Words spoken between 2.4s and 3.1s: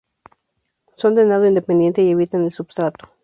el substrato.